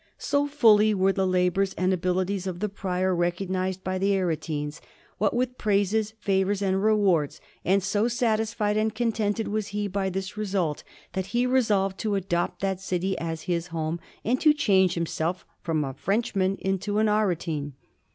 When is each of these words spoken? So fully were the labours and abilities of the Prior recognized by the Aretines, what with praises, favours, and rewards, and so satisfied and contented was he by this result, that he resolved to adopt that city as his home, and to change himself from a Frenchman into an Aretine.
So 0.17 0.47
fully 0.47 0.95
were 0.95 1.13
the 1.13 1.27
labours 1.27 1.75
and 1.75 1.93
abilities 1.93 2.47
of 2.47 2.59
the 2.59 2.69
Prior 2.69 3.15
recognized 3.15 3.83
by 3.83 3.99
the 3.99 4.15
Aretines, 4.15 4.81
what 5.19 5.35
with 5.35 5.59
praises, 5.59 6.15
favours, 6.17 6.63
and 6.63 6.83
rewards, 6.83 7.39
and 7.63 7.83
so 7.83 8.07
satisfied 8.07 8.77
and 8.77 8.95
contented 8.95 9.47
was 9.47 9.67
he 9.67 9.87
by 9.87 10.09
this 10.09 10.37
result, 10.37 10.83
that 11.13 11.27
he 11.37 11.45
resolved 11.45 11.99
to 11.99 12.15
adopt 12.15 12.61
that 12.61 12.81
city 12.81 13.15
as 13.19 13.43
his 13.43 13.67
home, 13.67 13.99
and 14.25 14.41
to 14.41 14.53
change 14.53 14.95
himself 14.95 15.45
from 15.61 15.83
a 15.83 15.93
Frenchman 15.93 16.57
into 16.61 16.97
an 16.97 17.07
Aretine. 17.07 17.73